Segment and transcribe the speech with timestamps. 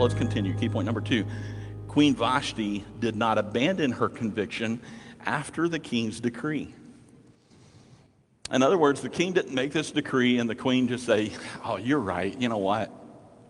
[0.00, 0.54] Let's continue.
[0.54, 1.24] Key point number two
[1.88, 4.80] Queen Vashti did not abandon her conviction
[5.26, 6.72] after the king's decree.
[8.52, 11.32] In other words, the king didn't make this decree and the queen just say,
[11.64, 12.38] Oh, you're right.
[12.40, 12.92] You know what?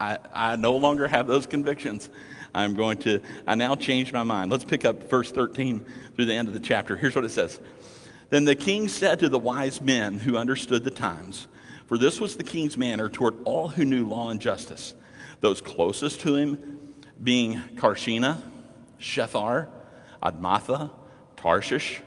[0.00, 2.08] I, I no longer have those convictions.
[2.54, 4.50] I'm going to, I now change my mind.
[4.50, 5.84] Let's pick up verse 13
[6.16, 6.96] through the end of the chapter.
[6.96, 7.60] Here's what it says
[8.30, 11.48] Then the king said to the wise men who understood the times,
[11.86, 14.94] for this was the king's manner toward all who knew law and justice,
[15.40, 16.78] those closest to him
[17.22, 18.40] being Carshena,
[18.98, 19.68] Shethar,
[20.22, 20.90] Admatha,
[21.36, 22.00] Tarshish,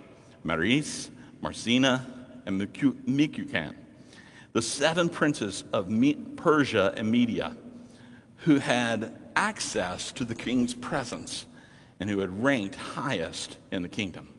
[0.44, 1.10] Meres,
[1.42, 2.06] Marsena,
[2.46, 3.76] and Memucan,
[4.54, 5.90] the seven princes of
[6.36, 7.56] Persia and Media,
[8.38, 11.46] who had access to the king's presence
[12.00, 14.30] and who had ranked highest in the kingdom.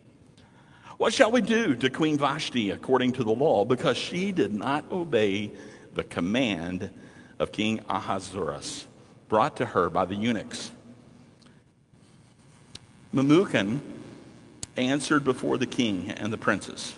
[0.99, 3.65] What shall we do to Queen Vashti according to the law?
[3.65, 5.53] Because she did not obey
[5.95, 6.91] the command
[7.39, 8.87] of King Ahasuerus,
[9.29, 10.71] brought to her by the eunuchs.
[13.15, 13.81] Memucan
[14.77, 16.95] answered before the king and the princes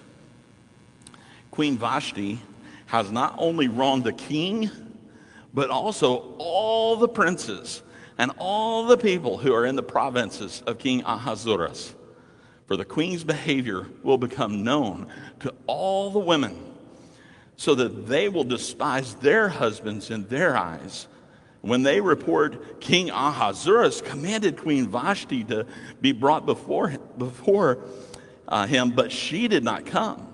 [1.50, 2.38] Queen Vashti
[2.86, 4.70] has not only wronged the king,
[5.54, 7.82] but also all the princes
[8.18, 11.94] and all the people who are in the provinces of King Ahasuerus.
[12.66, 15.06] For the queen's behavior will become known
[15.40, 16.75] to all the women,
[17.56, 21.08] so that they will despise their husbands in their eyes.
[21.62, 25.66] When they report King Ahasuerus commanded Queen Vashti to
[26.00, 27.78] be brought before, before
[28.46, 30.32] uh, him, but she did not come.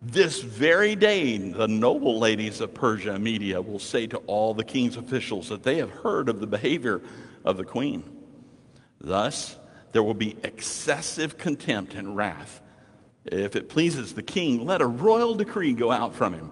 [0.00, 4.62] This very day, the noble ladies of Persia and Media will say to all the
[4.62, 7.00] king's officials that they have heard of the behavior
[7.42, 8.04] of the queen.
[9.00, 9.58] Thus,
[9.92, 12.60] there will be excessive contempt and wrath.
[13.24, 16.50] If it pleases the king, let a royal decree go out from him,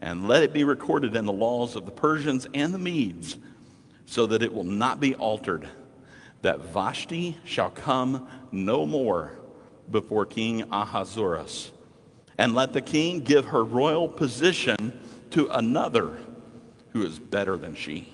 [0.00, 3.36] and let it be recorded in the laws of the Persians and the Medes,
[4.06, 5.68] so that it will not be altered,
[6.42, 9.38] that Vashti shall come no more
[9.90, 11.72] before King Ahasuerus
[12.38, 14.98] and let the king give her royal position
[15.30, 16.18] to another
[16.90, 18.12] who is better than she.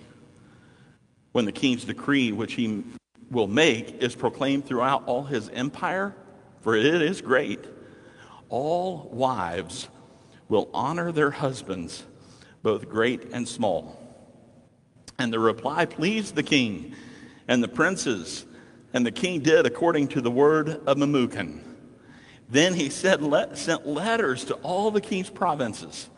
[1.32, 2.84] When the king's decree, which he
[3.30, 6.14] will make, is proclaimed throughout all his empire,
[6.60, 7.60] for it is great,
[8.48, 9.88] all wives
[10.48, 12.04] will honor their husbands,
[12.62, 13.98] both great and small.
[15.18, 16.94] And the reply pleased the king
[17.48, 18.46] and the princes,
[18.92, 21.60] and the king did according to the word of Memucan.
[22.48, 26.08] Then he said, let, sent letters to all the king's provinces,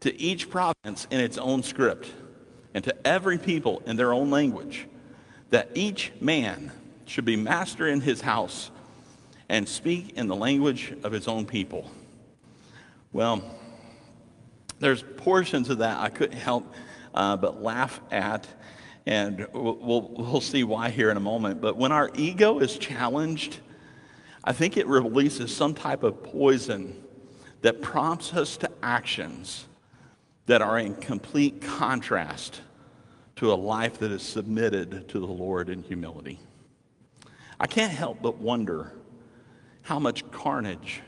[0.00, 2.10] to each province in its own script,
[2.74, 4.88] and to every people in their own language,
[5.50, 6.72] that each man
[7.06, 8.70] should be master in his house
[9.48, 11.90] and speak in the language of his own people.
[13.12, 13.42] Well,
[14.78, 16.72] there's portions of that I couldn't help
[17.14, 18.48] uh, but laugh at,
[19.06, 21.60] and we'll, we'll, we'll see why here in a moment.
[21.60, 23.58] But when our ego is challenged,
[24.44, 27.00] I think it releases some type of poison
[27.60, 29.66] that prompts us to actions
[30.46, 32.60] that are in complete contrast
[33.36, 36.40] to a life that is submitted to the Lord in humility.
[37.60, 38.92] I can't help but wonder
[39.82, 41.02] how much carnage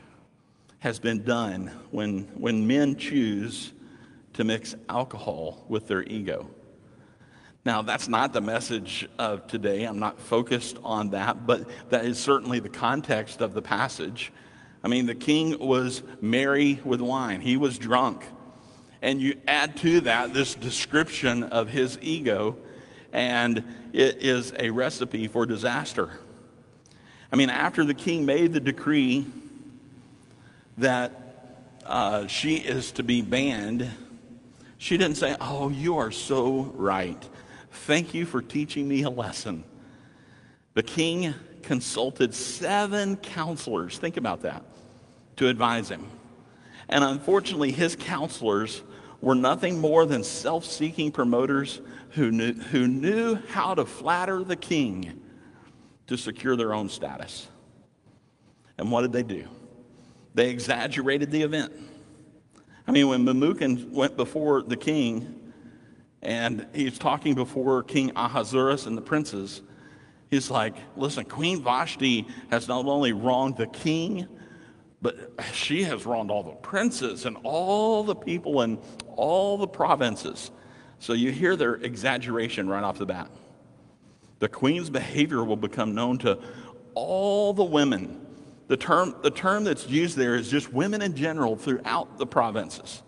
[0.79, 3.73] has been done when, when men choose
[4.33, 6.49] to mix alcohol with their ego.
[7.65, 9.85] Now, that's not the message of today.
[9.85, 14.31] I'm not focused on that, but that is certainly the context of the passage.
[14.83, 18.23] I mean, the king was merry with wine, he was drunk.
[19.01, 22.57] And you add to that this description of his ego,
[23.11, 23.63] and
[23.93, 26.19] it is a recipe for disaster.
[27.35, 29.25] I mean, after the king made the decree
[30.77, 31.11] that
[31.85, 33.91] uh, she is to be banned,
[34.77, 37.21] she didn't say, Oh, you are so right.
[37.71, 39.65] Thank you for teaching me a lesson.
[40.75, 44.63] The king consulted seven counselors, think about that,
[45.35, 46.07] to advise him.
[46.87, 48.81] And unfortunately, his counselors
[49.19, 51.81] were nothing more than self seeking promoters
[52.11, 55.19] who knew, who knew how to flatter the king
[56.07, 57.47] to secure their own status.
[58.77, 59.47] And what did they do?
[60.33, 61.73] They exaggerated the event.
[62.87, 65.45] I mean, when Memucan went before the king
[66.25, 69.61] and he's talking before King Ahasuerus and the princes.
[70.31, 74.27] He's like, listen, Queen Vashti has not only wronged the king,
[75.03, 78.79] but she has wronged all the princes and all the people in
[79.15, 80.49] all the provinces.
[80.97, 83.29] So you hear their exaggeration right off the bat.
[84.45, 86.37] The queen's behavior will become known to
[86.93, 88.23] all the women.
[88.67, 93.01] The term, the term that's used there is just women in general throughout the provinces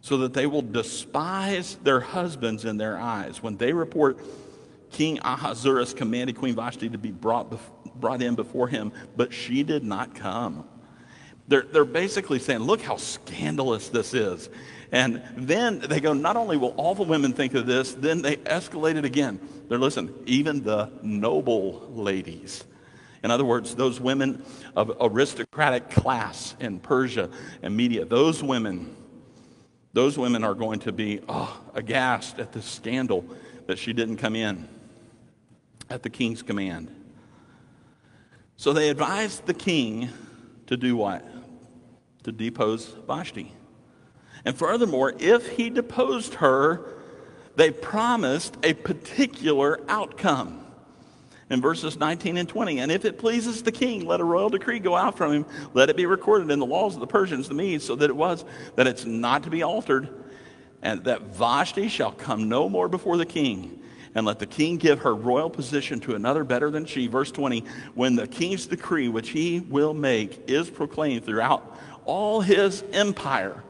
[0.00, 3.40] so that they will despise their husbands in their eyes.
[3.40, 4.18] When they report
[4.90, 7.56] King Ahasuerus commanded Queen Vashti to be brought,
[8.00, 10.68] brought in before him, but she did not come.
[11.46, 14.48] They're, they're basically saying, look how scandalous this is.
[14.92, 18.36] And then they go, not only will all the women think of this, then they
[18.36, 19.40] escalate it again.
[19.68, 22.64] They're, listen, even the noble ladies.
[23.22, 24.44] In other words, those women
[24.76, 27.30] of aristocratic class in Persia
[27.62, 28.94] and Media, those women,
[29.94, 33.24] those women are going to be oh, aghast at this scandal
[33.66, 34.68] that she didn't come in
[35.88, 36.94] at the king's command.
[38.56, 40.10] So they advised the king
[40.66, 41.26] to do what?
[42.24, 43.52] To depose Vashti.
[44.44, 46.84] And furthermore, if he deposed her,
[47.56, 50.60] they promised a particular outcome.
[51.50, 54.78] In verses 19 and 20, and if it pleases the king, let a royal decree
[54.78, 55.46] go out from him.
[55.74, 58.16] Let it be recorded in the laws of the Persians, the Medes, so that it
[58.16, 58.44] was,
[58.76, 60.08] that it's not to be altered,
[60.82, 63.80] and that Vashti shall come no more before the king
[64.14, 67.06] and let the king give her royal position to another better than she.
[67.06, 67.64] Verse 20,
[67.94, 73.62] when the king's decree, which he will make, is proclaimed throughout all his empire,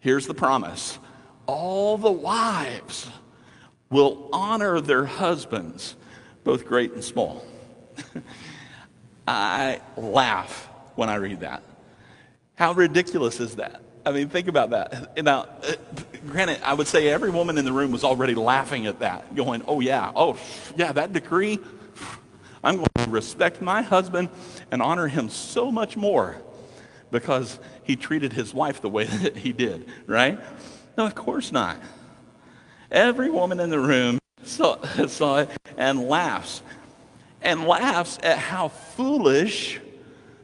[0.00, 0.98] here's the promise
[1.46, 3.08] all the wives
[3.90, 5.96] will honor their husbands,
[6.44, 7.42] both great and small.
[9.28, 11.62] I laugh when I read that.
[12.54, 13.82] How ridiculous is that?
[14.04, 15.22] I mean, think about that.
[15.22, 15.72] Now, uh,
[16.26, 19.62] granted, I would say every woman in the room was already laughing at that, going,
[19.66, 20.38] oh, yeah, oh,
[20.76, 21.58] yeah, that decree,
[22.64, 24.28] I'm going to respect my husband
[24.70, 26.40] and honor him so much more
[27.10, 30.38] because he treated his wife the way that he did, right?
[30.96, 31.76] No, of course not.
[32.90, 36.62] Every woman in the room saw, saw it and laughs,
[37.42, 39.80] and laughs at how foolish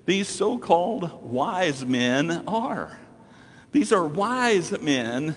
[0.06, 2.98] these so called wise men are.
[3.72, 5.34] These are wise men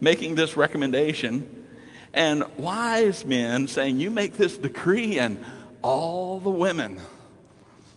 [0.00, 1.64] making this recommendation,
[2.12, 5.42] and wise men saying, You make this decree, and
[5.80, 7.00] all the women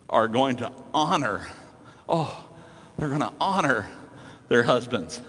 [0.09, 1.47] are going to honor,
[2.07, 2.45] oh,
[2.97, 3.89] they're going to honor
[4.47, 5.21] their husbands.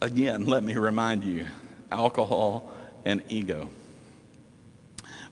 [0.00, 1.46] Again, let me remind you
[1.90, 2.72] alcohol
[3.04, 3.68] and ego.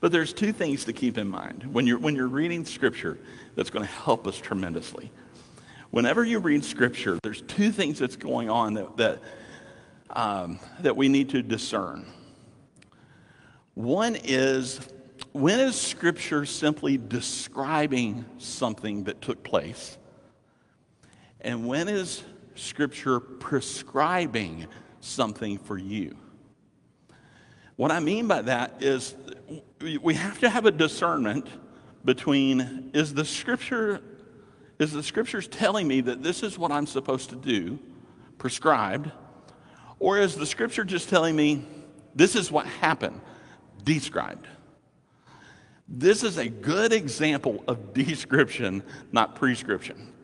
[0.00, 3.18] But there's two things to keep in mind when you're, when you're reading scripture
[3.54, 5.10] that's going to help us tremendously.
[5.90, 9.18] Whenever you read Scripture, there's two things that's going on that, that,
[10.10, 12.06] um, that we need to discern.
[13.74, 14.80] One is
[15.32, 19.98] when is Scripture simply describing something that took place?
[21.40, 22.22] And when is
[22.54, 24.66] Scripture prescribing
[25.00, 26.16] something for you?
[27.76, 29.14] What I mean by that is
[29.80, 31.46] we have to have a discernment
[32.04, 34.02] between is the Scripture
[34.80, 37.78] is the scriptures telling me that this is what I'm supposed to do,
[38.38, 39.12] prescribed,
[39.98, 41.66] or is the scripture just telling me
[42.14, 43.20] this is what happened,
[43.84, 44.46] described?
[45.86, 48.82] This is a good example of description,
[49.12, 50.14] not prescription.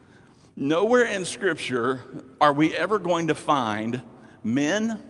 [0.59, 2.01] Nowhere in Scripture
[2.41, 4.01] are we ever going to find
[4.43, 5.03] men,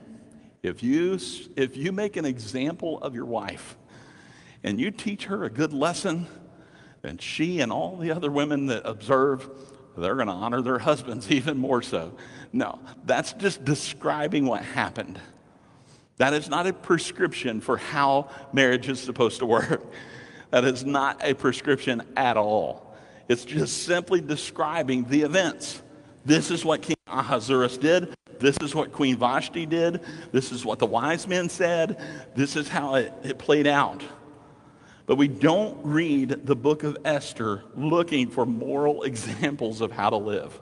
[0.65, 1.21] if you,
[1.55, 3.77] if you make an example of your wife
[4.65, 6.27] and you teach her a good lesson,
[7.05, 9.49] and she and all the other women that observe,
[9.97, 12.17] they're going to honor their husbands even more so.
[12.53, 15.21] No, that's just describing what happened.
[16.17, 19.85] That is not a prescription for how marriage is supposed to work.
[20.53, 22.86] That is not a prescription at all.
[23.29, 25.83] It's just simply describing the events.
[26.25, 28.15] This is what King Ahasuerus did.
[28.39, 30.01] This is what Queen Vashti did.
[30.33, 32.01] This is what the wise men said.
[32.35, 34.03] This is how it, it played out.
[35.07, 40.17] But we don't read the book of Esther looking for moral examples of how to
[40.17, 40.59] live.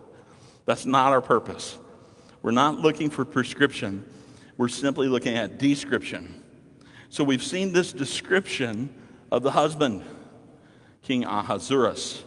[0.66, 1.78] That's not our purpose.
[2.42, 4.04] We're not looking for prescription.
[4.56, 6.42] We're simply looking at description.
[7.09, 8.94] So we've seen this description
[9.33, 10.04] of the husband,
[11.02, 12.23] King Ahasuerus.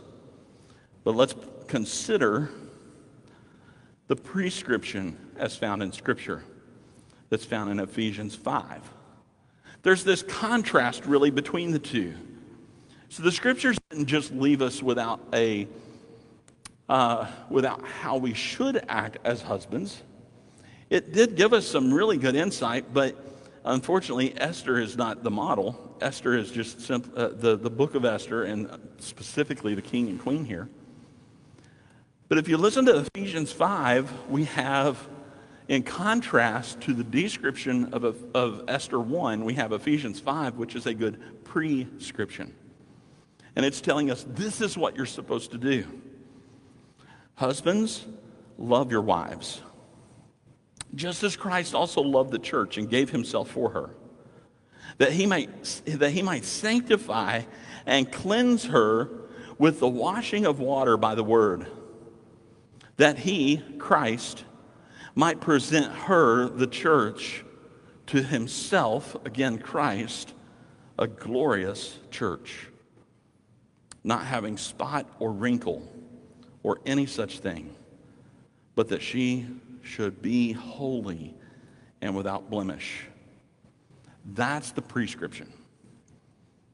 [1.07, 1.35] But let's
[1.69, 2.49] consider
[4.07, 6.43] the prescription as found in Scripture
[7.29, 8.81] that's found in Ephesians 5
[9.83, 12.13] there's this contrast really between the two.
[13.07, 15.69] So the scriptures didn't just leave us without a
[16.89, 20.03] uh, without how we should act as husbands.
[20.89, 23.15] It did give us some really good insight, but
[23.63, 25.95] unfortunately, Esther is not the model.
[26.01, 30.19] Esther is just simple, uh, the, the book of Esther, and specifically the king and
[30.19, 30.67] queen here.
[32.29, 35.07] But if you listen to Ephesians 5, we have
[35.67, 38.03] in contrast to the description of,
[38.33, 42.53] of Esther 1, we have Ephesians 5, which is a good prescription.
[43.55, 45.85] And it's telling us this is what you're supposed to do.
[47.35, 48.05] Husbands,
[48.57, 49.61] love your wives.
[50.95, 53.89] Just as Christ also loved the church and gave himself for her.
[54.97, 55.49] that he might,
[55.85, 57.43] that he might sanctify
[57.85, 59.09] and cleanse her
[59.57, 61.67] with the washing of water by the word,
[62.97, 64.43] that he, Christ,
[65.15, 67.43] might present her, the church,
[68.07, 70.33] to himself, again, Christ,
[70.99, 72.67] a glorious church,
[74.03, 75.87] not having spot or wrinkle
[76.63, 77.75] or any such thing,
[78.75, 79.45] but that she
[79.83, 81.35] should be holy
[82.01, 83.05] and without blemish.
[84.33, 85.51] That's the prescription.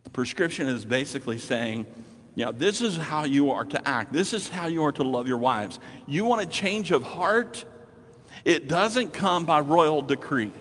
[0.03, 1.85] The prescription is basically saying,
[2.35, 4.11] yeah, this is how you are to act.
[4.11, 5.79] This is how you are to love your wives.
[6.07, 7.63] You want a change of heart?
[8.43, 10.51] It doesn't come by royal decree.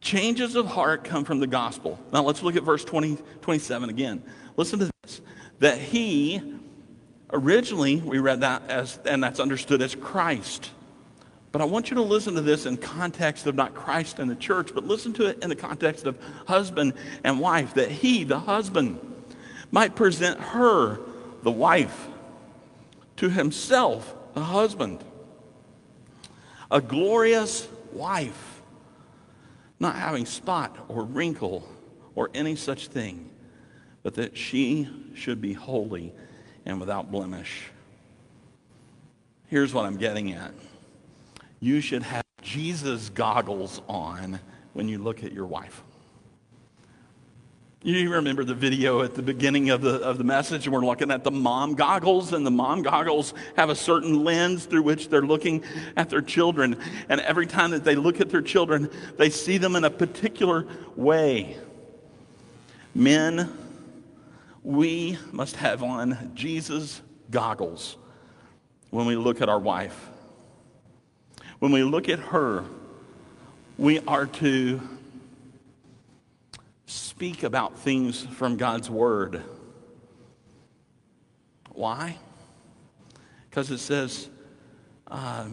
[0.00, 1.98] Changes of heart come from the gospel.
[2.12, 4.22] Now let's look at verse 20, 27 again.
[4.56, 5.20] Listen to this.
[5.58, 6.42] That he,
[7.32, 10.70] originally we read that as, and that's understood as Christ.
[11.52, 14.36] But I want you to listen to this in context of not Christ and the
[14.36, 17.74] church, but listen to it in the context of husband and wife.
[17.74, 19.09] That he, the husband,
[19.70, 20.98] might present her,
[21.42, 22.08] the wife,
[23.16, 25.04] to himself, the husband.
[26.70, 28.62] A glorious wife,
[29.78, 31.68] not having spot or wrinkle
[32.14, 33.30] or any such thing,
[34.02, 36.12] but that she should be holy
[36.64, 37.70] and without blemish.
[39.48, 40.52] Here's what I'm getting at
[41.58, 44.40] you should have Jesus goggles on
[44.72, 45.82] when you look at your wife.
[47.82, 51.10] You remember the video at the beginning of the, of the message, and we're looking
[51.10, 55.22] at the mom goggles, and the mom goggles have a certain lens through which they're
[55.22, 55.64] looking
[55.96, 56.76] at their children.
[57.08, 60.66] And every time that they look at their children, they see them in a particular
[60.94, 61.56] way.
[62.94, 63.50] Men,
[64.62, 67.96] we must have on Jesus goggles
[68.90, 70.10] when we look at our wife.
[71.60, 72.62] When we look at her,
[73.78, 74.82] we are to
[76.90, 79.42] speak about things from God's Word.
[81.72, 82.16] Why?
[83.48, 84.28] Because it says,
[85.06, 85.46] uh,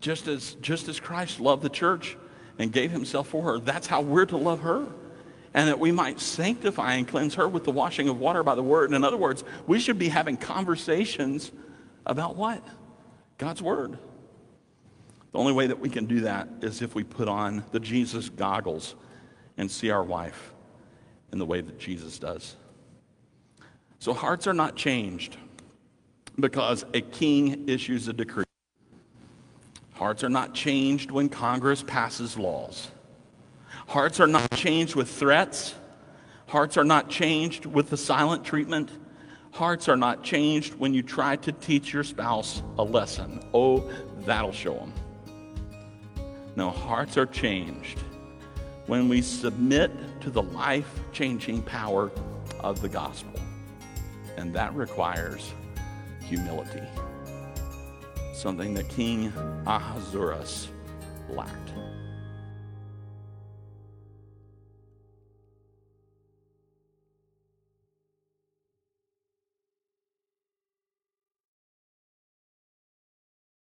[0.00, 2.16] just, as, just as Christ loved the church
[2.58, 4.86] and gave himself for her, that's how we're to love her.
[5.54, 8.62] And that we might sanctify and cleanse her with the washing of water by the
[8.62, 8.92] Word.
[8.92, 11.52] In other words, we should be having conversations
[12.04, 12.60] about what?
[13.38, 13.96] God's Word.
[15.30, 18.28] The only way that we can do that is if we put on the Jesus
[18.28, 18.96] goggles
[19.56, 20.53] and see our wife
[21.34, 22.54] in the way that Jesus does.
[23.98, 25.36] So hearts are not changed
[26.38, 28.44] because a king issues a decree.
[29.94, 32.88] Hearts are not changed when Congress passes laws.
[33.88, 35.74] Hearts are not changed with threats.
[36.46, 38.90] Hearts are not changed with the silent treatment.
[39.50, 43.44] Hearts are not changed when you try to teach your spouse a lesson.
[43.52, 44.92] Oh, that'll show them.
[46.54, 47.98] No, hearts are changed
[48.86, 49.90] when we submit
[50.24, 52.10] to the life changing power
[52.60, 53.38] of the gospel.
[54.38, 55.52] And that requires
[56.22, 56.80] humility,
[58.32, 59.30] something that King
[59.66, 60.68] Ahasuerus
[61.28, 61.72] lacked.